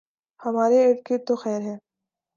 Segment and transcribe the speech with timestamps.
[0.39, 1.75] ہمارے اردگرد تو خیر سے